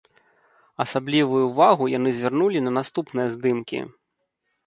[0.85, 3.79] Асаблівую ўвагу яны звярнулі на наступныя здымкі.